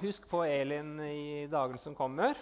[0.00, 2.38] husk på Elin i dagene som kommer.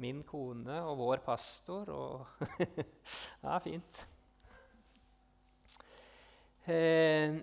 [0.00, 2.44] Min kone og vår pastor og
[3.44, 4.02] Ja, fint.
[6.68, 7.40] Eh,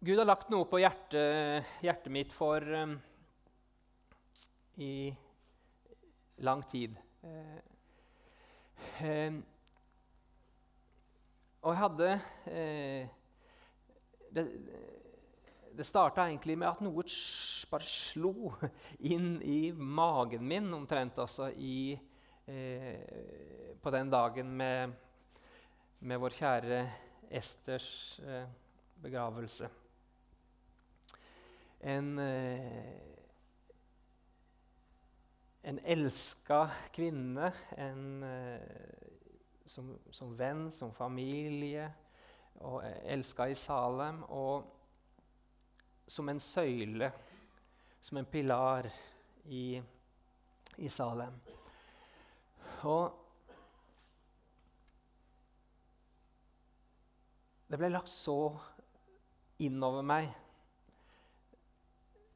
[0.00, 2.94] Gud har lagt noe på hjertet, hjertet mitt for um,
[4.80, 5.12] i
[6.40, 6.96] lang tid.
[7.22, 7.58] Eh,
[9.06, 9.34] eh,
[11.60, 12.12] og jeg hadde
[12.48, 13.08] eh,
[14.30, 14.44] Det,
[15.74, 17.02] det starta egentlig med at noe
[17.70, 18.52] bare slo
[19.10, 21.98] inn i magen min omtrent også i,
[23.82, 24.94] på den dagen med,
[25.98, 26.80] med vår kjære
[27.40, 27.90] Esters
[29.02, 29.70] begravelse
[31.80, 32.18] en,
[35.62, 38.60] en elska kvinne, en, eh,
[39.64, 41.90] som, som, venn, som familie,
[42.60, 44.22] og elska i Salem.
[44.28, 44.64] Og
[46.10, 47.12] som en søyle,
[48.00, 48.88] som en pilar
[49.44, 49.82] i,
[50.76, 51.36] i Salem.
[52.82, 53.12] Og
[57.70, 58.38] det ble lagt så
[59.62, 60.32] innover meg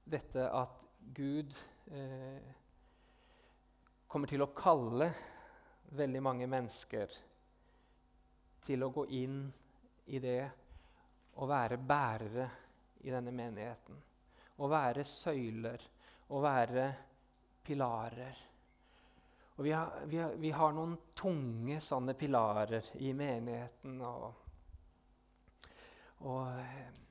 [0.05, 0.84] dette at
[1.17, 1.56] Gud
[1.91, 2.64] eh,
[4.15, 5.09] kommer til å kalle
[5.98, 7.15] veldig mange mennesker
[8.62, 9.41] til å gå inn
[10.07, 10.43] i det
[11.43, 12.45] å være bærere
[13.03, 13.97] i denne menigheten.
[14.62, 15.83] Å være søyler,
[16.31, 16.85] å være
[17.67, 18.39] pilarer.
[19.57, 23.98] Og vi har, vi, har, vi har, noen tunge sånne pilarer i menigheten.
[23.98, 24.31] Og,
[26.23, 27.03] og eh,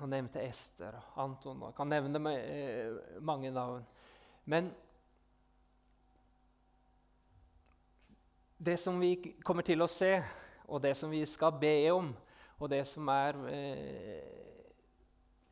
[0.00, 1.68] han nevnte Ester og Anton.
[1.68, 3.84] og kan nevne eh, mange navn.
[4.48, 4.72] Men
[8.58, 10.14] det som vi kommer til å se,
[10.66, 12.10] og det som vi skal be om,
[12.56, 14.22] og det som er eh,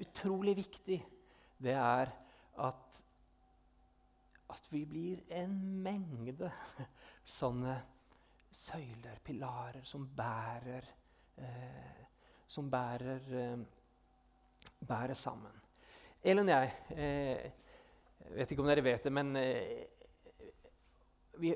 [0.01, 0.99] utrolig viktig,
[1.65, 2.12] det er
[2.65, 3.01] at,
[4.51, 6.51] at vi blir en mengde
[7.39, 7.77] sånne
[8.55, 10.91] søyler, pilarer, som bærer,
[11.37, 12.05] eh,
[12.49, 13.65] som bærer eh,
[14.87, 15.53] bærer sammen.
[16.25, 17.50] Elin og jeg eh,
[18.37, 19.84] vet ikke om dere vet det, men eh,
[21.41, 21.53] vi,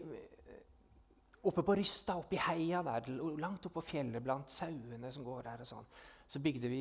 [1.47, 3.07] Oppe på Rysta, oppe i heia der,
[3.39, 5.87] langt oppe på fjellet blant sauene som går der, og sånn,
[6.29, 6.81] så bygde vi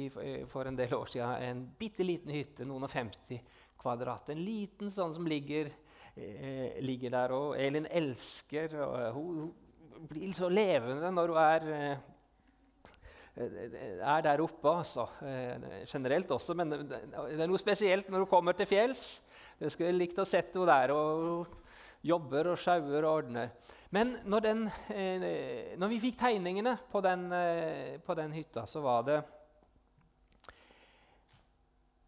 [0.50, 3.38] for en del år siden en bitte liten hytte, noen og 50
[3.79, 4.34] kvadrat.
[4.34, 5.69] En liten sånn som ligger,
[6.16, 7.31] eh, ligger der.
[7.38, 9.53] Og Elin elsker og Hun,
[9.94, 11.97] hun blir så levende når hun er eh,
[13.38, 15.07] er der oppe, altså.
[15.22, 19.22] Eh, generelt også, men det er noe spesielt når hun kommer til fjells.
[19.59, 21.47] Jeg skulle likt å sette henne der og
[22.07, 23.51] jobber og sjauer og ordner.
[23.95, 28.84] Men når, den, eh, når, vi fikk tegningene på den, eh, på den, hytta, så
[28.84, 29.22] var det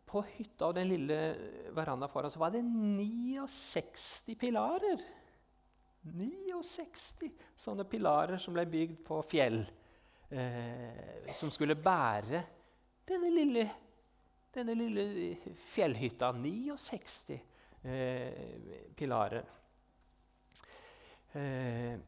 [0.09, 1.15] På hytta og den lille
[1.77, 5.03] verandaen foran så var det 69 pilarer.
[6.01, 7.29] 69
[7.59, 9.59] sånne pilarer som ble bygd på fjell
[10.29, 12.41] eh, som skulle bære
[13.09, 13.67] denne lille,
[14.53, 15.05] denne lille
[15.73, 16.31] fjellhytta.
[16.33, 17.39] 69
[17.83, 19.45] eh, pilarer.
[21.38, 22.00] Eh,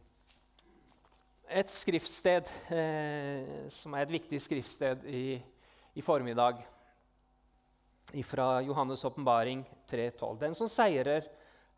[1.51, 5.35] et skriftsted eh, som er et viktig skriftsted i,
[5.93, 6.63] i formiddag,
[8.27, 10.39] fra Johannes' åpenbaring 3,12.
[10.39, 11.27] Den som seirer,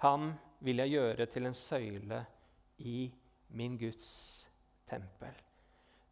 [0.02, 0.32] ham
[0.64, 2.22] vil jeg gjøre til en søyle
[2.78, 3.12] i
[3.54, 4.48] min Guds
[4.90, 5.36] tempel.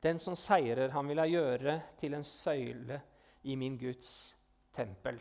[0.03, 2.99] Den som seirer, han vil jeg gjøre til en søyle
[3.43, 4.35] i min Guds
[4.75, 5.17] tempel.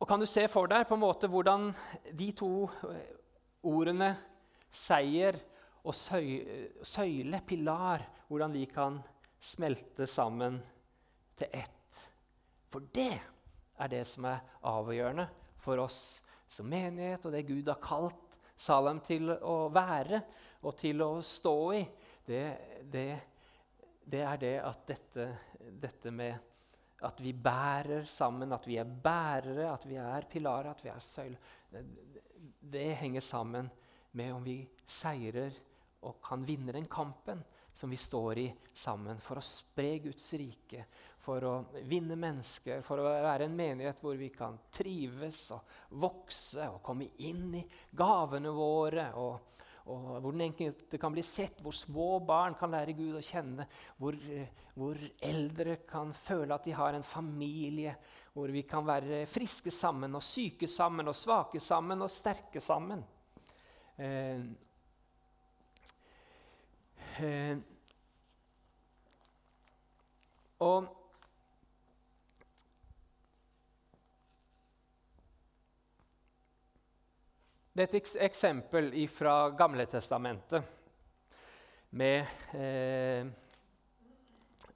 [0.00, 1.70] Og Kan du se for deg på en måte hvordan
[2.12, 3.12] de to eh,
[3.64, 4.10] ordene
[4.74, 5.38] seier
[5.84, 8.98] og søyle, pilar, hvordan de kan
[9.38, 10.58] smelte sammen
[11.38, 12.02] til ett?
[12.72, 13.12] For det
[13.78, 15.28] er det som er avgjørende
[15.62, 16.00] for oss
[16.50, 18.20] som menighet, og det Gud har kalt
[18.56, 20.20] Salem til å være
[20.62, 21.80] og til å stå i,
[22.24, 22.42] det,
[22.86, 23.08] det,
[24.06, 25.26] det er det at dette,
[25.82, 26.53] dette, med
[27.04, 31.02] at vi bærer sammen, at vi er bærere, at vi er pilarer, at vi er
[31.04, 31.38] søyler.
[32.60, 33.70] Det, henger sammen
[34.12, 35.54] med om vi seirer
[36.04, 37.42] og kan vinne den kampen
[37.74, 40.84] som vi står i sammen for å spre Guds rike,
[41.24, 41.54] for å
[41.90, 47.08] vinne mennesker, for å være en menighet hvor vi kan trives og vokse og komme
[47.26, 49.50] inn i gavene våre og,
[49.84, 53.66] og hvor den enkelte kan bli sett, hvor små barn kan lære Gud å kjenne,
[54.00, 54.16] hvor,
[54.72, 57.92] hvor, eldre kan føle at de har en familie,
[58.32, 63.04] hvor vi kan være friske sammen og syke sammen og svake sammen og sterke sammen.
[64.00, 64.40] Eh,
[67.20, 67.60] eh,
[70.64, 71.03] og
[77.74, 80.62] Det er et eksempel fra Gamletestamentet
[81.90, 82.20] med,
[82.54, 83.26] eh,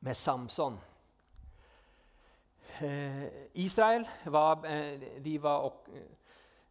[0.01, 0.81] med Samson.
[2.81, 3.23] Eh,
[3.53, 5.71] Israel var, eh, de var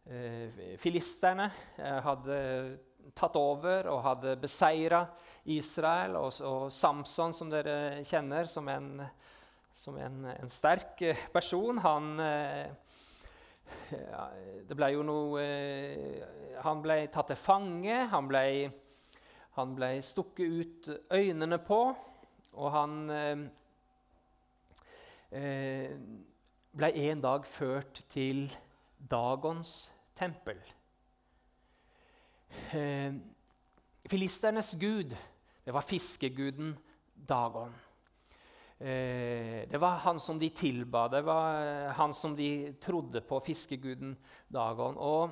[0.04, 2.78] eh, Filisterne eh, hadde
[3.14, 5.06] tatt over og hadde beseira
[5.46, 6.16] Israel.
[6.16, 9.00] Og, og, Samson, som dere kjenner som en,
[9.72, 11.00] som en, en sterk
[11.32, 12.74] person, han ja,
[14.68, 16.22] det ble jo noe eh,
[16.64, 18.00] Han ble tatt til fange.
[18.12, 18.44] Han ble,
[19.56, 21.82] han ble stukket ut øynene på.
[22.58, 23.44] Og han eh,
[25.38, 25.94] eh,
[26.78, 28.48] ble en dag ført til
[28.98, 30.58] Dagons tempel.
[32.74, 33.14] Eh,
[34.08, 35.14] filisternes gud,
[35.64, 36.76] det var fiskeguden
[37.28, 37.74] Dagon.
[38.80, 43.40] Eh, det var han som de tilba, det var eh, han som de trodde på,
[43.42, 44.12] fiskeguden
[44.48, 44.94] Dagon.
[44.94, 45.30] Og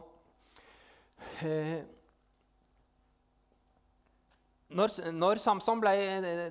[1.46, 1.84] eh,
[4.68, 5.94] når, når, Samson ble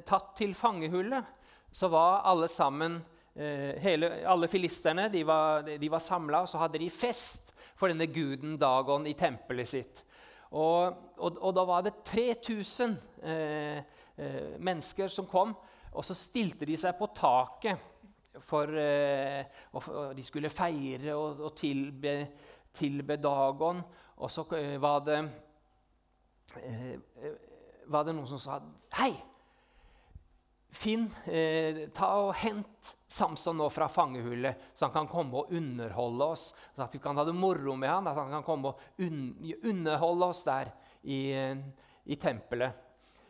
[0.07, 1.33] tatt til fangehullet,
[1.71, 3.01] så var alle sammen
[3.35, 8.07] hele, Alle filisterne de var, de var samla, og så hadde de fest for denne
[8.07, 10.05] guden Dagon i tempelet sitt.
[10.55, 12.95] Og, og, og da var det 3000
[13.27, 13.83] eh,
[14.63, 15.51] mennesker som kom
[15.95, 17.91] og så stilte de seg på taket,
[18.45, 22.15] for, eh, og, de skulle feire og, og tilbe,
[22.75, 23.79] tilbe, Dagon.
[24.19, 25.21] Og så eh, var det,
[26.59, 27.31] eh,
[27.87, 28.59] var det noen som sa
[28.99, 29.13] Hei!
[30.75, 36.27] Finn, eh, ta og hent Samson nå fra fangehullet, så han kan komme og underholde
[36.35, 36.49] oss.
[36.75, 39.37] Så at vi kan ha det moro med han, at han kan komme og un
[39.63, 40.73] underholde oss der
[41.07, 41.21] i,
[42.11, 42.83] i tempelet.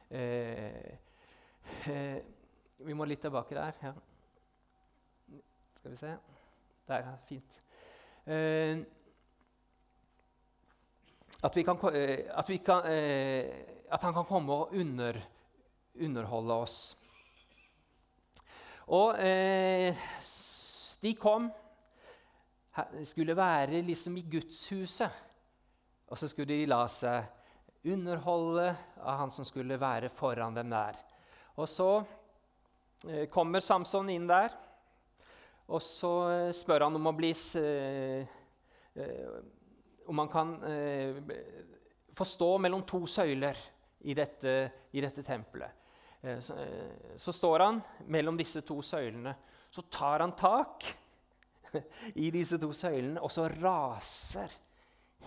[0.10, 0.98] Eh,
[1.92, 2.18] eh,
[2.86, 3.78] vi må litt tilbake der.
[3.82, 3.94] Ja.
[5.80, 6.12] Skal vi se.
[6.88, 7.16] Der, ja.
[7.28, 7.62] Fint.
[8.26, 8.86] Uh,
[11.46, 15.20] at, kan, eh, at, kan, eh, at, han kan komme og under,
[16.02, 16.80] underholde oss.
[18.88, 19.96] Og eh,
[21.02, 21.52] de kom
[22.76, 25.22] De skulle være liksom i gudshuset.
[26.12, 27.24] Og så skulle de la seg
[27.88, 28.68] underholde
[29.00, 30.98] av han som skulle være foran dem der.
[31.56, 32.04] Og så
[33.32, 34.54] kommer Samson inn der,
[35.68, 37.32] og så eh, spør han om å bli
[37.62, 38.26] eh,
[40.06, 40.52] Om han kan
[42.16, 43.58] få stå mellom to søyler
[44.06, 44.52] i dette,
[44.94, 45.82] i dette tempelet.
[46.40, 47.82] Så, står han
[48.14, 49.34] mellom disse to søylene.
[49.74, 50.86] Så tar han tak
[52.24, 54.54] i disse to søylene, og så raser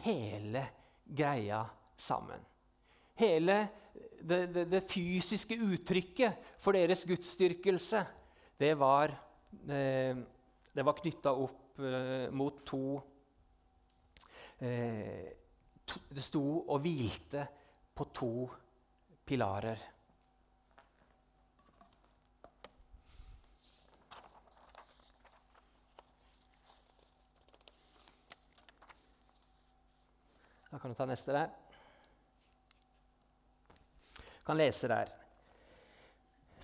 [0.06, 0.62] hele
[1.02, 1.64] greia
[1.98, 2.40] sammen.
[3.18, 3.58] Hele
[4.20, 8.04] det, det, det, fysiske uttrykket for deres gudsdyrkelse,
[8.58, 9.14] det var,
[9.70, 10.16] eh,
[10.74, 13.00] var knytta opp eh, mot to,
[14.58, 15.28] eh,
[15.86, 17.46] to Det sto og hvilte
[17.94, 18.32] på to
[19.24, 19.78] pilarer.
[30.68, 31.67] Da kan du ta neste der
[34.48, 35.12] kan lese der.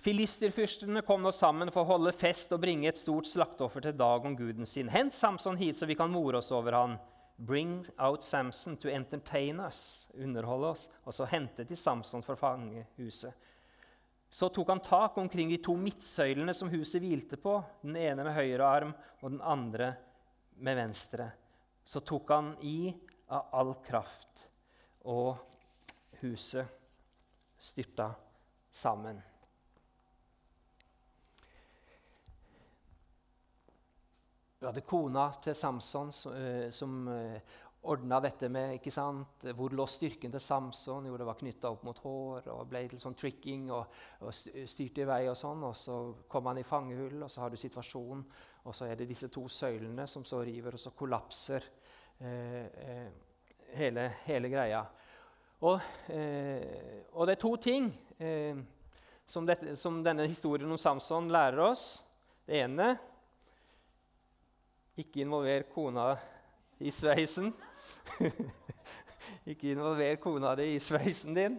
[0.05, 4.35] Filisterfyrstene kom nå sammen for å holde fest og bringe et stort slakteoffer til Dagon,
[4.37, 4.91] guden sin.
[4.93, 6.99] Hent Samson hit, så vi kan more oss over han.
[7.37, 10.85] Bring out Samson to entertain us, underholde oss.
[11.09, 13.33] Og så hentet de Samson fra fangehuset.
[14.29, 18.35] Så tok han tak omkring de to midtsøylene som huset hvilte på, den ene med
[18.35, 19.93] høyre arm og den andre
[20.61, 21.31] med venstre.
[21.81, 22.93] Så tok han i
[23.33, 24.49] av all kraft,
[25.09, 25.39] og
[26.21, 26.84] huset
[27.65, 28.11] styrta
[28.71, 29.21] sammen.
[34.59, 37.55] Du hadde kona til Samson eh, som eh,
[37.85, 39.45] ordna dette med ikke sant?
[39.55, 41.05] Hvor lå styrken til Samson?
[41.09, 43.93] Jo, det var knytta opp mot hår og ble til sånn tricking og,
[44.25, 45.21] og styrte i vei.
[45.29, 45.99] Og sånn, og så
[46.31, 48.25] kom han i fangehull, og så har du situasjonen.
[48.65, 51.67] Og så er det disse to søylene som så river, og så kollapser
[52.19, 53.09] eh, eh,
[53.77, 54.81] hele, hele, greia.
[55.65, 55.81] Og,
[56.13, 57.87] eh, og, det er to ting
[58.21, 58.57] eh,
[59.25, 61.85] som, dette, som, denne historien om Samson lærer oss.
[62.45, 62.91] Det ene
[65.01, 66.11] ikke involver kona
[66.77, 67.49] i sveisen.
[69.51, 71.57] ikke involver kona di i sveisen din.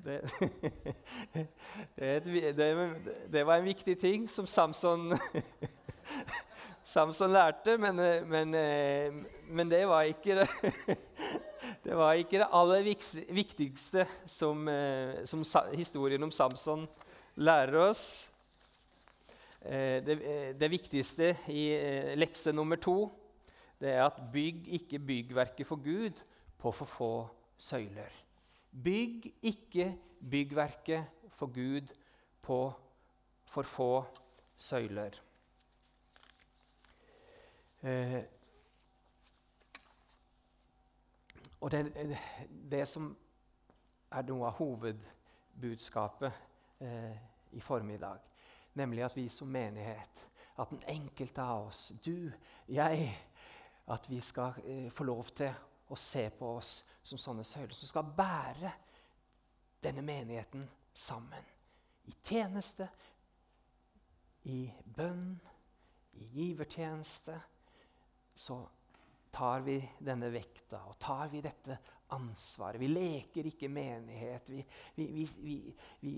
[0.00, 0.20] Det,
[1.98, 2.70] det, det,
[3.34, 5.10] det, var en viktig ting som Samson,
[6.94, 8.56] Samson lærte, men, men,
[9.44, 10.48] men, det var ikke det,
[11.84, 12.84] det var ikke det aller
[13.32, 14.68] viktigste som,
[15.24, 16.84] som historien om Samson
[17.40, 18.02] lærer oss.
[19.60, 20.16] Det,
[20.60, 21.64] det viktigste i
[22.20, 23.08] lekse nummer to
[23.80, 26.20] det er at bygg ikke byggverket for Gud
[26.60, 27.12] på for få
[27.56, 28.12] søyler.
[28.84, 29.96] Bygg ikke
[30.30, 31.88] byggverket for Gud
[32.42, 32.72] på
[33.44, 34.04] for få
[34.56, 35.16] søyler.
[37.82, 38.20] Eh,
[41.60, 42.16] og det,
[42.70, 43.10] det, som
[44.10, 46.32] er noe av hovedbudskapet
[46.80, 47.16] eh,
[47.52, 48.18] i formiddag,
[48.80, 50.26] nemlig at vi som menighet,
[50.60, 52.30] at den enkelte av oss, du,
[52.68, 53.10] jeg,
[53.90, 55.52] at vi skal eh, få lov til
[55.90, 58.72] å se på oss som sånne søyler som skal bære
[59.82, 60.64] denne menigheten
[60.94, 61.44] sammen.
[62.06, 62.88] I tjeneste,
[64.48, 65.34] i bønn,
[66.12, 67.36] i givertjeneste.
[68.34, 68.62] Så
[69.32, 71.78] tar vi denne vekta og tar vi dette
[72.14, 72.80] ansvaret.
[72.80, 74.50] Vi leker ikke menighet.
[74.50, 74.64] Vi,
[74.96, 75.26] vi,
[76.00, 76.14] vi,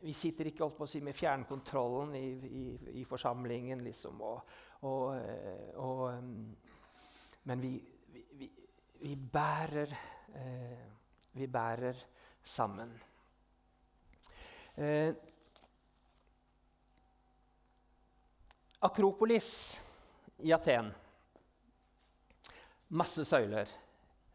[0.00, 2.64] vi sitter ikke på å si, med fjernkontrollen i, i,
[3.02, 5.14] i forsamlingen liksom, og, og,
[5.82, 6.02] og
[7.48, 7.72] men vi,
[8.38, 8.50] vi,
[9.00, 9.94] vi bærer,
[10.34, 10.86] eh,
[11.32, 12.04] vi bærer
[12.42, 12.92] sammen.
[14.76, 15.14] Eh,
[18.80, 19.80] Akropolis
[20.38, 20.90] i Aten.
[22.94, 23.70] Masse søyler.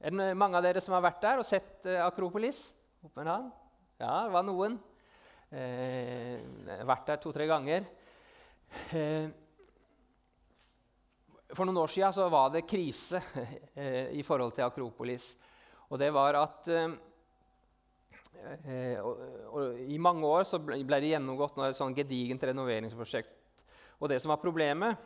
[0.04, 2.74] Er det mange av dere som har vært der og sett eh, Akropolis?
[3.16, 3.38] Ja,
[3.98, 4.76] det var noen.
[5.54, 6.44] Eh,
[6.84, 7.88] vært der to-tre ganger.
[8.92, 9.32] Eh,
[11.54, 13.22] for noen år siden var det krise
[13.78, 15.34] eh, i forhold til Akropolis.
[15.88, 16.98] Og det var at eh,
[18.66, 23.40] eh, og, og I mange år ble, ble det gjennomgått et sånn gedigent renoveringsprosjekt.
[24.02, 25.00] Og det som var problemet,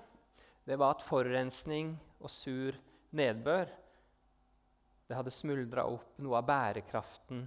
[0.68, 2.76] det var at forurensning og sur
[3.16, 3.70] nedbør
[5.08, 7.46] det hadde smuldra opp noe av bærekraften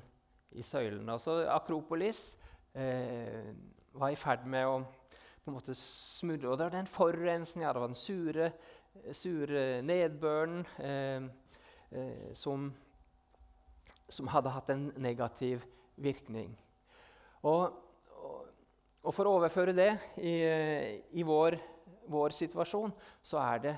[0.56, 1.18] i søylene.
[1.20, 2.22] Så Akropolis
[2.72, 3.50] eh,
[3.92, 4.78] var i ferd med å
[5.40, 6.48] på en måte smudre.
[6.48, 8.48] Og det var den forurensninga, det var den sure
[9.14, 11.22] sure nedbøren eh,
[11.90, 12.70] eh, som,
[14.08, 15.64] som, hadde hatt en negativ
[16.00, 16.52] virkning.
[17.46, 17.70] Og,
[18.20, 18.48] og,
[19.02, 20.34] og for å overføre det i,
[21.16, 21.56] i vår,
[22.10, 23.76] vår, situasjon, så er det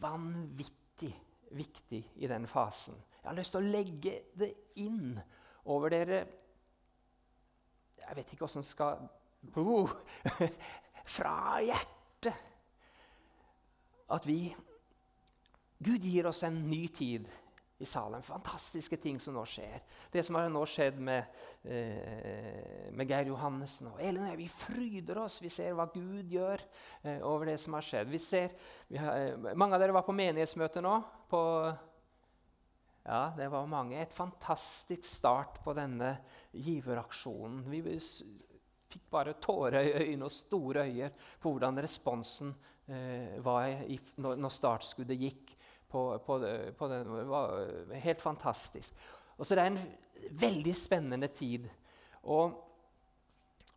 [0.00, 1.12] vanvittig
[1.56, 2.96] viktig i den fasen.
[3.22, 4.50] Jeg har lyst til å legge det
[4.82, 5.16] inn
[5.68, 6.20] over dere.
[7.98, 9.02] Jeg vet ikke åssen skal
[9.56, 9.94] uh,
[11.18, 12.34] Fra hjertet!
[14.08, 14.48] At vi
[15.84, 17.28] Gud gir oss en ny tid
[17.78, 18.22] i Salem.
[18.22, 19.82] Fantastiske ting som nå skjer.
[20.10, 21.24] Det som har nå skjedd med,
[21.62, 24.26] eh, med Geir Johannessen og Elin.
[24.36, 25.38] Vi fryder oss.
[25.42, 26.62] Vi ser hva Gud gjør
[27.04, 28.10] eh, over det som har skjedd.
[28.10, 28.50] Vi ser,
[28.88, 30.96] vi har, eh, mange av dere var på menighetsmøte nå.
[31.30, 31.42] På,
[33.06, 34.00] ja, det var mange.
[34.02, 36.16] Et fantastisk start på denne
[36.52, 37.62] giveraksjonen.
[37.70, 37.98] Vi
[38.88, 42.54] fikk bare tårer i øynene og store øyer på hvordan responsen
[42.88, 45.54] eh, var i, når, når, startskuddet gikk
[45.90, 46.38] på, på,
[46.78, 47.12] på den.
[47.16, 48.96] Det var helt fantastisk.
[49.38, 49.82] Og så Det er en
[50.40, 51.68] veldig spennende tid.
[52.28, 52.56] Og,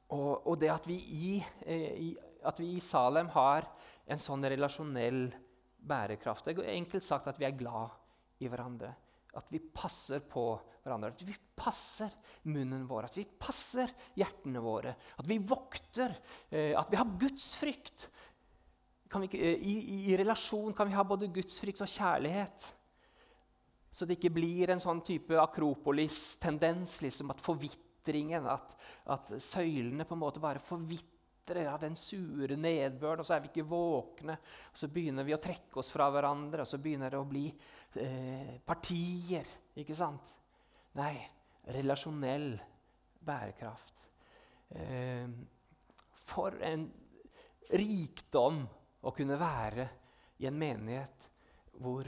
[0.10, 2.10] og, og det at vi, i, eh, i,
[2.44, 3.70] at vi, i, Salem har
[4.12, 5.28] en sånn relasjonell
[5.82, 7.94] bærekraft Det er enkelt sagt at vi er glad
[8.42, 8.92] i hverandre.
[9.38, 10.46] At vi passer på
[10.84, 11.14] hverandre.
[11.14, 12.12] At vi passer
[12.50, 14.96] munnen vår, at vi passer hjertene våre.
[15.22, 16.18] At vi vokter,
[16.50, 18.10] eh, at vi har gudsfrykt
[19.20, 22.68] vi, i, i, i, relasjon kan vi ha både gudsfrykt og kjærlighet.
[23.92, 28.76] Så det ikke blir en sånn type Akropolis-tendens, liksom, at forvitringen, at,
[29.12, 33.52] at, søylene på en måte bare forvitrer av den sure nedbøren, og så er vi
[33.52, 34.38] ikke våkne.
[34.72, 37.50] og Så begynner vi å trekke oss fra hverandre, og så begynner det å bli
[38.00, 39.52] eh, partier.
[39.84, 40.38] Ikke sant?
[40.96, 41.18] Nei,
[41.76, 42.54] relasjonell
[43.28, 44.08] bærekraft.
[44.72, 45.28] Eh,
[46.32, 46.88] for en
[47.76, 48.64] rikdom
[49.02, 49.88] å kunne være
[50.42, 51.28] i en menighet
[51.82, 52.08] hvor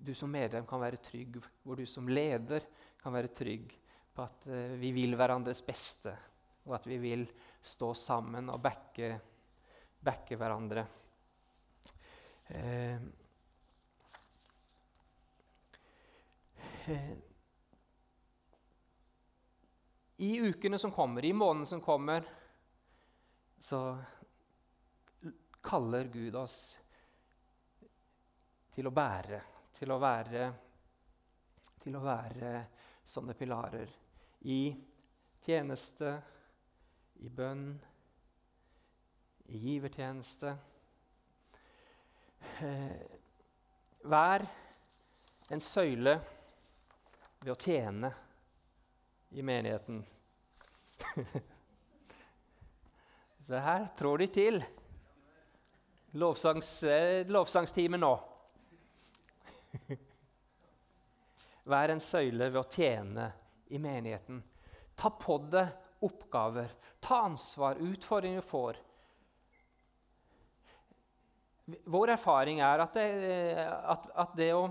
[0.00, 2.64] du som medlem kan være trygg, hvor du som leder
[3.00, 3.72] kan være trygg
[4.14, 6.14] på at uh, vi vil hverandres beste,
[6.66, 7.26] og at vi vil
[7.62, 9.10] stå sammen og backe,
[10.00, 10.86] backe hverandre.
[12.50, 13.00] Uh,
[16.88, 17.10] uh,
[20.20, 22.26] I ukene som kommer, i måneden som kommer,
[23.60, 23.78] så
[25.62, 26.58] kaller Gud oss
[28.74, 29.40] til å bære,
[29.76, 30.50] til å være
[31.80, 32.50] til å være
[33.08, 33.92] sånne pilarer
[34.52, 34.60] i
[35.40, 36.12] tjeneste,
[37.24, 37.70] i bønn,
[39.50, 40.52] i givertjeneste.
[42.64, 43.00] Eh,
[44.12, 44.44] vær
[45.50, 46.14] en søyle
[47.40, 48.12] ved å tjene
[49.32, 50.02] i menigheten.
[53.46, 54.60] Så her trår de til.
[56.12, 58.10] Lovsangs, eh, lovsangstime nå.
[61.70, 63.28] Vær en søyle ved å tjene
[63.70, 64.40] i menigheten.
[64.98, 65.70] Ta på deg
[66.02, 66.72] oppgaver.
[67.00, 68.80] Ta ansvar, utfordringer du får.
[71.86, 73.08] Vår erfaring er at det,
[73.62, 74.64] at, at det å,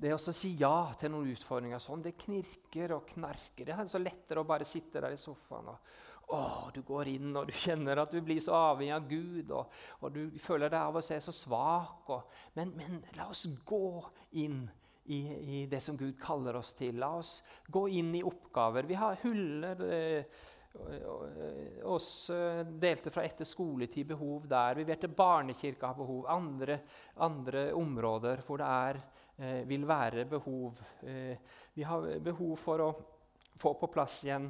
[0.00, 3.68] det å si ja til noen utfordringer sånn, det knirker og knarker.
[3.68, 5.92] Det er så lettere å bare sitte der i sofaen og,
[6.32, 9.72] Åh, du går inn og du kjenner at du blir så avhengig av Gud, og,
[9.98, 12.12] og du føler deg av og til så svak.
[12.14, 13.98] Og, men, men, la oss gå
[14.38, 14.62] inn
[15.10, 17.00] i, i, det som Gud kaller oss til.
[17.02, 18.86] La oss gå inn i oppgaver.
[18.86, 20.46] Vi har huller eh,
[21.90, 24.78] oss eh, delte fra etter skoletid behov der.
[24.78, 26.24] Vi vet at barnekirka har behov.
[26.30, 26.78] Andre,
[27.26, 29.02] andre områder hvor det er,
[29.36, 30.78] eh, vil være behov.
[31.02, 31.34] Eh,
[31.74, 32.90] vi har behov for å
[33.60, 34.46] få på plass igjen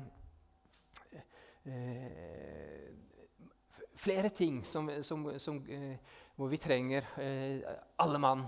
[4.00, 5.96] flere ting som, som, som, eh,
[6.36, 7.60] hvor vi trenger eh,
[8.00, 8.44] alle mann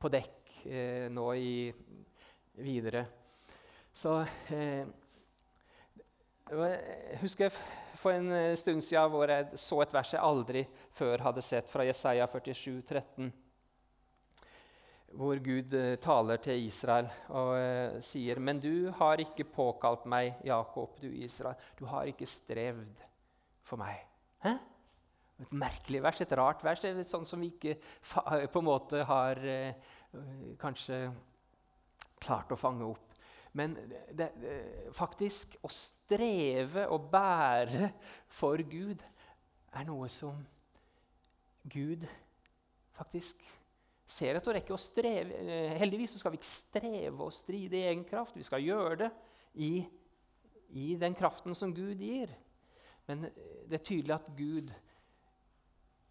[0.00, 1.72] på dekk eh, nå i,
[2.60, 3.06] videre.
[3.92, 4.20] Så
[4.52, 4.84] eh,
[6.50, 7.54] jeg husker
[8.00, 10.64] for en eh, stund siden hvor jeg så et vers jeg aldri
[10.96, 13.32] før hadde sett, fra Jesaja 47, 13
[15.16, 20.38] hvor Gud eh, taler til Israel og eh, sier Men du har ikke påkalt meg,
[20.46, 21.58] Jakob, du Israel.
[21.78, 23.02] Du har ikke strevd
[23.66, 24.04] for meg.
[24.44, 24.54] Hæ?
[25.40, 26.84] Et merkelig vers, et rart vers.
[26.84, 27.78] Er sånn som vi ikke
[28.52, 29.90] på en måte har eh,
[30.60, 31.06] kanskje
[32.20, 33.06] klart å fange opp.
[33.56, 33.74] Men
[34.14, 34.56] det, det,
[34.94, 37.88] faktisk å streve og bære
[38.30, 39.02] for Gud
[39.74, 40.38] er noe som
[41.70, 42.06] Gud
[42.94, 43.42] faktisk
[44.10, 45.40] ser etter å rekke å streve.
[45.44, 48.36] Eh, heldigvis skal vi ikke streve og stride i egen kraft.
[48.38, 49.10] Vi skal gjøre det
[49.62, 49.72] i,
[50.78, 52.32] i den kraften som Gud gir.
[53.08, 54.72] Men eh, det er tydelig at Gud,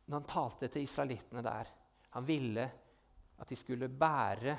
[0.07, 1.71] når han talte til israelittene der,
[2.15, 2.67] han ville
[3.39, 4.57] at de skulle bære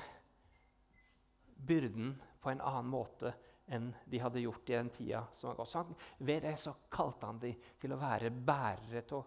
[1.61, 3.33] byrden på en annen måte
[3.71, 5.71] enn de hadde gjort i den tida som var gått.
[5.71, 9.21] Så han, ved det så kalte han dem til å være bærere, å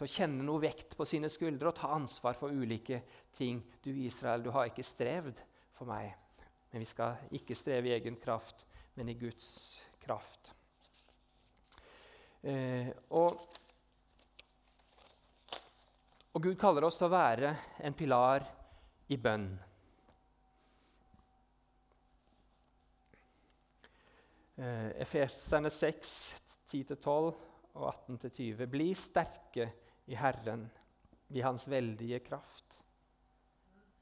[0.00, 3.02] til å kjenne noe vekt på sine skuldre og ta ansvar for ulike
[3.36, 3.58] ting.
[3.84, 5.42] Du Israel, du har ikke strevd
[5.76, 6.14] for meg.
[6.72, 8.64] Men vi skal ikke streve i egen kraft,
[8.96, 10.54] men i Guds kraft.
[12.40, 13.36] Eh, og,
[16.32, 17.52] og Gud kaller oss til å være
[17.84, 18.46] en pilar
[19.12, 19.50] i bønn.
[24.56, 26.16] Eh, Efeserne 6,
[26.72, 27.30] 10-12
[27.76, 27.86] og
[28.16, 28.66] 18-20.
[28.70, 29.68] Bli sterke
[30.10, 30.64] i Herren,
[31.28, 32.84] i Hans veldige kraft.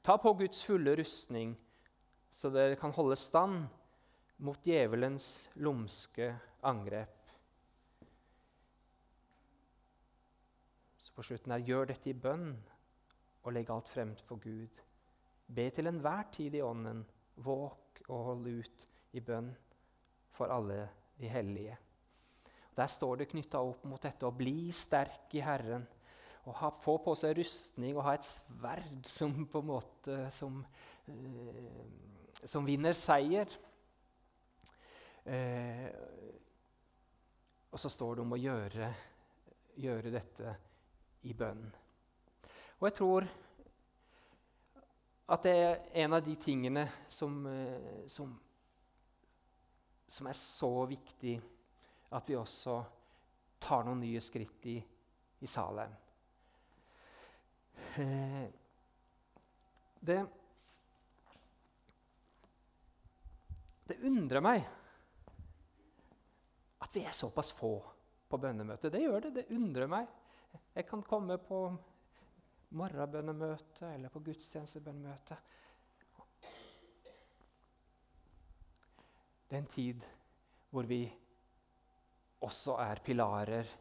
[0.01, 1.53] Ta på Guds fulle rustning,
[2.31, 3.67] så dere kan holde stand
[4.41, 6.31] mot djevelens lumske
[6.65, 7.29] angrep.
[10.97, 12.55] Så på slutten her, gjør dette i bønn
[13.43, 14.81] og legg alt fremt for Gud.
[15.45, 17.03] Be til enhver tid i Ånden.
[17.39, 19.53] Våk og hold ut i bønn
[20.33, 20.81] for alle
[21.21, 21.77] de hellige.
[22.75, 25.85] Der står det knytta opp mot dette å bli sterk i Herren
[26.47, 30.61] å ha, få på seg rustning og ha et sverd som på en måte som,
[31.11, 33.51] eh, som vinner seier.
[35.25, 35.89] Eh,
[37.69, 38.87] og så står det om å gjøre,
[39.77, 40.55] gjøre dette
[41.29, 41.67] i bønn.
[42.79, 43.27] Og jeg tror
[45.29, 48.31] at det er en av de tingene som, eh, som,
[50.07, 51.35] som er så viktig
[52.17, 52.79] at vi også
[53.61, 54.79] tar noen nye skritt i,
[55.43, 55.91] i Salem.
[57.99, 58.49] Eh,
[59.99, 60.19] det
[63.89, 64.67] Det undrer meg
[66.79, 67.71] at vi er såpass få
[68.29, 68.91] på bønnemøte.
[68.93, 69.31] Det gjør det.
[69.33, 70.07] Det undrer meg.
[70.75, 71.63] Jeg kan komme på
[72.77, 75.37] morgenbønnemøte eller på gudstjenestebønnemøte.
[79.49, 80.05] Det er en tid
[80.69, 81.01] hvor vi
[82.45, 83.71] også er pilarer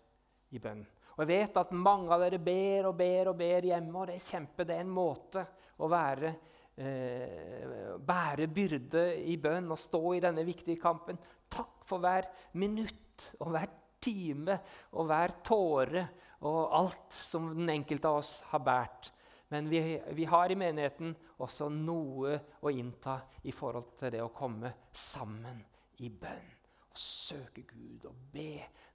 [0.57, 0.87] i bønn.
[1.19, 4.21] Og jeg vet at mange av dere ber og ber og ber hjemme, og det
[4.21, 4.63] er kjempe.
[4.63, 5.43] Det er en måte
[5.83, 6.31] å være,
[6.79, 11.19] eh, bære byrde i bønn og stå i denne viktige kampen.
[11.51, 14.61] Takk for hver minutt og hver time
[14.95, 16.07] og hver tåre
[16.47, 19.11] og alt som den enkelte av oss har båret.
[19.51, 19.81] Men vi,
[20.15, 25.65] vi, har i menigheten også noe å innta i forhold til det å komme sammen
[26.05, 26.51] i bønn.
[26.93, 28.53] Og søke Gud og be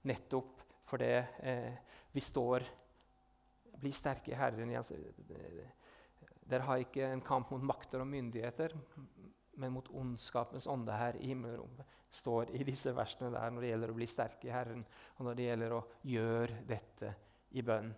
[0.08, 1.74] nettopp for det eh,
[2.12, 2.66] vi står
[3.74, 4.70] Bli sterke i Herren.
[6.46, 8.72] Dere har ikke en kamp mot makter og myndigheter,
[9.60, 11.84] men mot ondskapens ånde her i himmelrommet.
[12.14, 14.86] står i disse versene der når det gjelder å bli sterke i Herren,
[15.18, 17.14] og når det gjelder å gjøre dette
[17.50, 17.90] i bønn.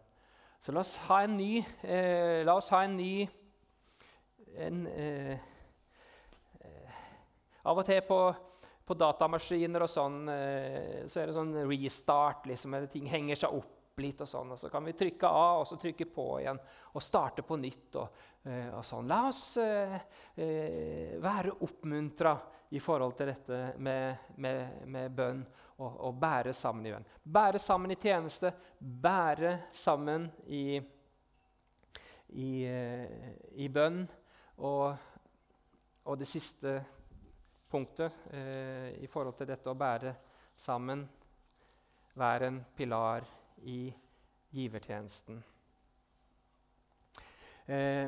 [0.61, 3.29] Så la oss ha en ny, eh, la oss ha en ny
[4.57, 5.39] en, eh,
[6.61, 6.91] eh,
[7.65, 8.19] Av og til på,
[8.87, 12.47] på datamaskiner og sånn, eh, så er det sånn restart.
[12.47, 14.21] liksom, Ting henger seg opp litt.
[14.21, 16.59] og sånn, og Så kan vi trykke av og så trykke på igjen
[16.95, 17.97] og starte på nytt.
[17.97, 18.09] og,
[18.45, 19.09] eh, og sånn.
[19.09, 20.01] La oss eh,
[20.37, 22.37] eh, være oppmuntra
[22.71, 25.47] i forhold til dette med, med, med bønn
[25.79, 27.07] og, og, bære sammen i bønn.
[27.23, 30.81] Bære sammen i tjeneste, bære sammen i,
[32.29, 32.51] i,
[33.55, 34.07] i bønn.
[34.57, 34.97] Og,
[36.05, 36.79] og, det siste
[37.77, 40.15] punktet eh, i forhold til dette å bære
[40.57, 41.03] sammen
[42.17, 43.27] være en pilar
[43.69, 43.91] i
[44.57, 45.43] givertjenesten.
[47.67, 48.07] Eh,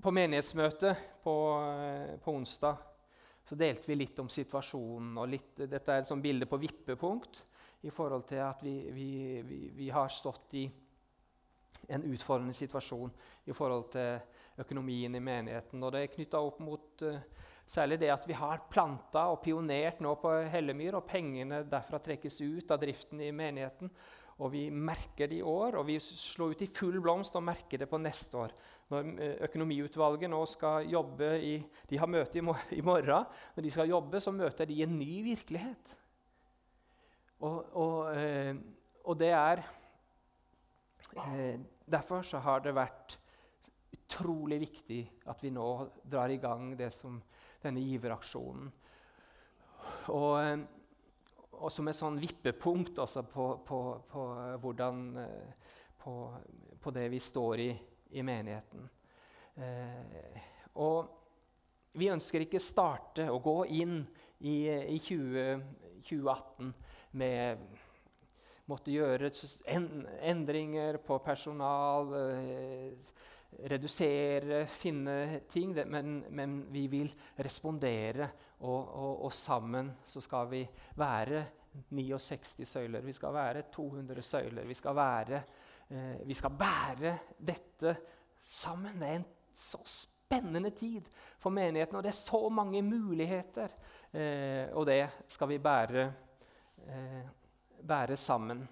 [0.00, 2.80] på menighetsmøtet på, eh, på, onsdag
[3.46, 5.18] så delte vi litt om situasjonen.
[5.18, 7.42] og litt, Dette er et sånt bilde på vippepunkt
[7.82, 9.10] i forhold til at vi, vi,
[9.42, 10.64] vi, vi har stått i
[11.92, 13.12] en utfordrende situasjon
[13.44, 14.16] i forhold til
[14.64, 15.82] økonomien i menigheten.
[15.82, 17.20] Og det er knytta opp mot uh,
[17.66, 22.38] Særlig det at vi har planta og pionert nå på Hellemyr, og pengene derfra trekkes
[22.44, 23.90] ut av driften i menigheten.
[24.36, 27.80] Og vi merker det i år, og vi slår ut i full blomst og merker
[27.80, 28.52] det på neste år.
[28.92, 31.54] Når eh, Økonomiutvalget nå skal jobbe i,
[31.88, 32.44] De har møte i
[32.84, 33.30] morgen.
[33.56, 35.96] Når de skal jobbe, så møter de en ny virkelighet.
[37.40, 38.54] Og, og, eh,
[39.04, 39.64] og det er
[41.16, 43.18] eh, Derfor så har det vært
[43.94, 45.00] utrolig viktig
[45.30, 45.66] at vi nå
[46.02, 47.20] drar i gang det som
[47.62, 48.70] denne giveraksjonen.
[50.12, 50.58] Og, eh,
[51.56, 54.24] og, som et sånn vippepunkt altså, på, på, på,
[54.62, 57.70] hvordan, eh, på, det vi står i
[58.16, 58.88] i menigheten.
[59.54, 60.40] Eh,
[60.80, 61.08] og
[61.96, 63.98] vi ønsker ikke starte å gå inn
[64.38, 65.64] i, i 20,
[66.06, 66.72] 2018
[67.16, 67.64] med
[68.66, 69.30] måtte gjøre
[70.26, 73.14] endringer på personal, eh,
[73.64, 78.28] redusere, finne ting, men, men vi vil respondere.
[78.58, 80.62] Og, og, og, sammen så skal vi
[80.96, 81.44] være
[81.90, 83.04] 69 søyler.
[83.04, 84.64] Vi skal være 200 søyler.
[84.64, 85.42] Vi skal, være,
[85.90, 87.96] eh, vi skal bære dette
[88.44, 89.00] sammen.
[89.00, 91.04] Det er en så spennende tid
[91.38, 93.68] for menigheten, og det er så mange muligheter.
[94.12, 96.12] Eh, og det skal vi bære,
[96.86, 97.22] eh,
[97.88, 98.68] bære sammen.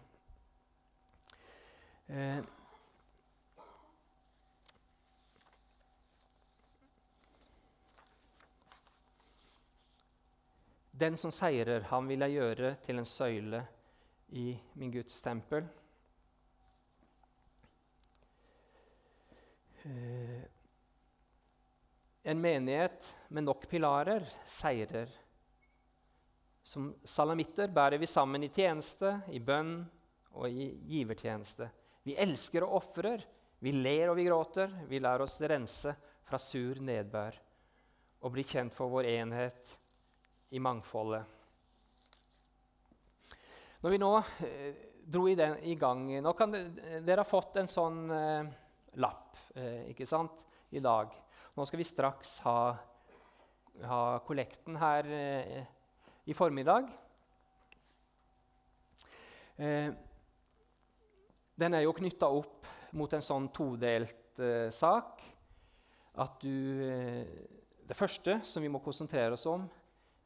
[2.09, 2.41] Eh,
[11.05, 13.59] Den som seirer, han vil jeg gjøre til en søyle
[14.41, 15.67] i min Guds tempel.
[19.85, 20.47] Eh,
[22.33, 25.13] en menighet med nok pilarer seirer.
[26.65, 29.77] Som salamitter bærer vi sammen i tjeneste, i bønn
[30.33, 31.69] og i givertjeneste.
[32.09, 33.29] Vi elsker og ofrer,
[33.61, 35.93] vi ler og vi gråter, vi lar oss rense
[36.25, 37.37] fra sur nedbør
[38.25, 39.81] og bli kjent for vår enhet
[40.55, 41.25] i mangfoldet.
[43.83, 44.11] Når vi nå
[44.47, 48.47] eh, dro i, den, i, gang Nå kan Dere har fått en sånn eh,
[49.03, 51.13] lapp eh, ikke sant, i dag.
[51.55, 52.59] Nå skal vi straks ha,
[53.85, 55.61] ha kollekten her eh,
[56.25, 56.89] i formiddag.
[59.59, 59.93] Eh,
[61.55, 65.23] den er jo knytta opp mot en sånn todelt eh, sak.
[66.15, 66.55] At du
[67.85, 69.67] Det første som vi må konsentrere oss om,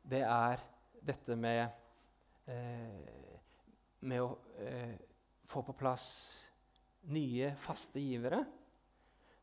[0.09, 0.63] det er
[1.05, 1.69] dette med,
[2.49, 3.39] eh,
[4.01, 4.31] med å
[4.65, 4.95] eh,
[5.49, 6.09] få på plass
[7.13, 8.43] nye, faste givere.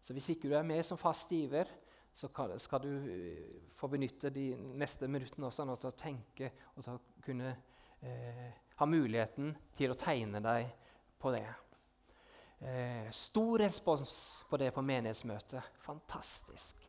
[0.01, 1.69] Så hvis ikke du er med som fast giver,
[2.15, 2.30] så
[2.62, 7.23] skal du eh, få benytte de neste minuttene også til å tenke og til å
[7.25, 7.51] kunne
[8.01, 8.49] eh,
[8.80, 10.69] ha muligheten til å tegne deg
[11.19, 11.47] på det.
[12.60, 15.73] Eh, stor respons på det på menighetsmøtet.
[15.84, 16.85] Fantastisk.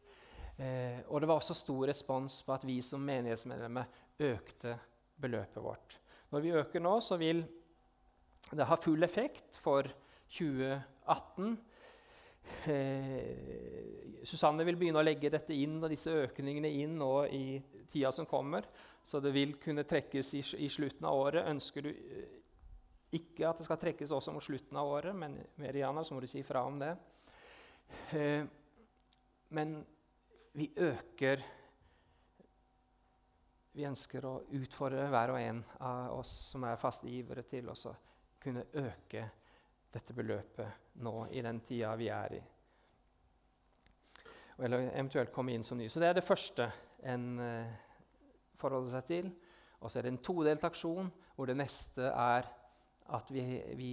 [0.57, 3.91] Eh, og det var også stor respons på at vi som menighetsmedlemmer
[4.25, 4.79] økte
[5.21, 5.99] beløpet vårt.
[6.33, 7.45] Når vi øker nå, så vil
[8.51, 9.89] det ha full effekt for
[10.33, 11.57] 2018.
[12.71, 17.45] Eh, Susanne vil begynne å legge dette inn og disse økningene inn nå i
[17.93, 18.67] tida som kommer.
[19.07, 21.47] Så det vil kunne trekkes i, i slutten av året.
[21.51, 22.39] Ønsker du eh,
[23.17, 26.31] ikke at det skal trekkes også mot slutten av året, men Meriana, så må du
[26.31, 26.95] si fra om det.
[28.17, 28.43] Eh,
[29.55, 29.77] men
[30.57, 31.43] vi øker
[33.77, 37.75] Vi ønsker å utfordre hver og en av oss som er faste givere, til å
[38.41, 39.27] kunne øke
[39.93, 42.41] dette beløpet nå i den tida vi er i.
[44.65, 45.91] Eller eventuelt komme inn som ny.
[45.93, 46.71] Så det er det første
[47.05, 47.77] en uh,
[48.57, 49.31] forholder seg til.
[49.83, 52.49] Og så er det en todelt aksjon, hvor det neste er
[53.13, 53.45] at vi,
[53.77, 53.93] vi,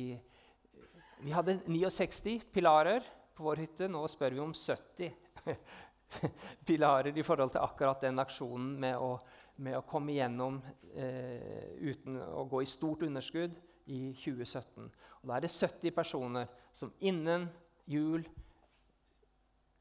[1.27, 3.03] vi hadde 69 pilarer
[3.35, 3.91] på vår hytte.
[3.91, 5.11] Nå spør vi om 70
[6.67, 9.15] pilarer i forhold til akkurat den aksjonen med å,
[9.63, 10.61] med å komme igjennom
[10.93, 13.55] eh, uten å gå i stort underskudd
[13.91, 14.87] i 2017.
[15.21, 17.49] Og da er det 70 personer som innen
[17.89, 18.23] jul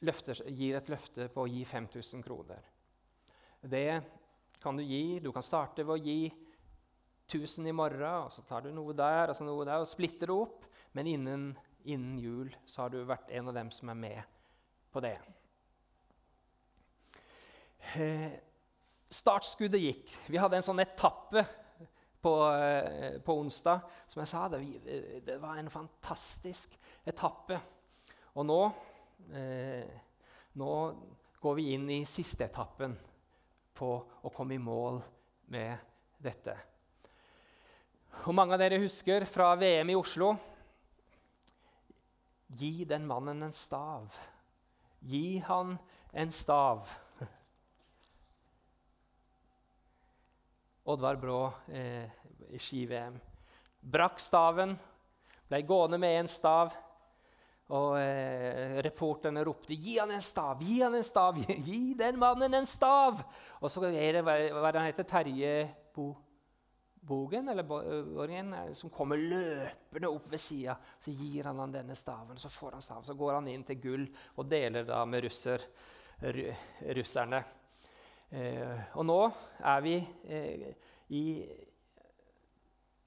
[0.03, 2.63] løfter, gir et løfte på å gi 5000 kroner.
[3.63, 4.03] Det
[4.63, 5.21] kan du gi.
[5.23, 6.33] Du kan starte ved å gi
[7.31, 10.31] 1000 i morgen, og så tar du noe der og så noe der, og splitter
[10.31, 10.67] det opp.
[10.93, 11.53] Men innen,
[11.85, 14.35] innen jul så har du vært en av dem som er med
[14.93, 15.17] på det.
[17.93, 18.33] Eh,
[19.13, 20.13] startskuddet gikk.
[20.33, 21.43] Vi hadde en sånn etappe
[22.23, 23.83] på, eh, på onsdag.
[24.09, 24.61] Som jeg sa, det,
[25.27, 27.59] det, var en fantastisk etappe.
[28.35, 28.61] Og nå,
[29.37, 29.93] eh,
[30.57, 30.71] nå
[31.43, 32.97] går vi inn i siste etappen
[33.75, 33.91] på
[34.23, 35.03] å komme i mål
[35.53, 35.77] med
[36.17, 36.57] dette.
[38.25, 40.33] Og mange av dere husker fra VM i Oslo
[42.53, 44.13] Gi den mannen en stav.
[45.01, 45.79] Gi han
[46.13, 46.85] en stav.
[50.85, 52.11] Oddvar Brå eh,
[52.51, 53.19] i ski-VM.
[53.81, 54.75] Brakk staven,
[55.47, 56.73] ble gående med en stav.
[57.73, 60.61] Og eh, reporterne ropte 'Gi han en stav!
[60.61, 61.39] Gi han en stav!
[61.69, 63.23] Gi den mannen en stav!'
[63.63, 65.55] Og så er det hva han heter, Terje
[65.95, 66.11] Bo,
[66.93, 70.77] Bogen, eller Borgen, eh, som kommer løpende opp ved sida.
[70.99, 73.07] Så gir han han denne staven, så får han staven.
[73.07, 75.63] Så går han inn til gull og deler da med russer,
[76.99, 77.45] russerne.
[78.33, 79.19] Eh, og nå
[79.61, 80.71] er vi eh,
[81.13, 81.23] i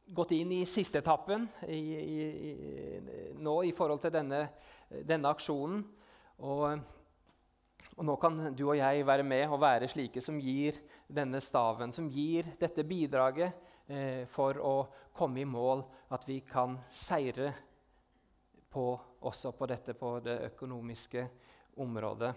[0.06, 2.26] gått inn i siste etappen i, i,
[3.42, 4.44] nå i forhold til denne,
[5.02, 5.82] denne aksjonen.
[6.46, 6.66] Og,
[7.96, 11.96] og, nå kan du og jeg være med og være slike som gir denne staven,
[11.96, 13.58] som gir dette bidraget
[13.90, 14.76] eh, for å
[15.16, 15.82] komme i mål,
[16.14, 17.50] at vi kan seire
[18.70, 18.92] på,
[19.26, 21.26] også på dette på det økonomiske
[21.82, 22.36] området.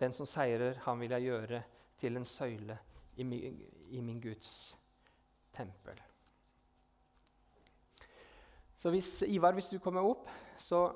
[0.00, 1.62] Den som seirer, han vil jeg gjøre
[1.98, 2.78] til en søyle
[3.16, 4.76] i min, i min Guds
[5.56, 6.02] tempel.
[8.76, 10.28] Så hvis, Ivar, hvis du kommer opp,
[10.58, 10.92] så